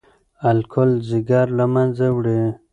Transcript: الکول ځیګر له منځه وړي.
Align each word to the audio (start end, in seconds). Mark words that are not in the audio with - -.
الکول 0.49 0.91
ځیګر 1.09 1.45
له 1.57 1.65
منځه 1.73 2.05
وړي. 2.17 2.41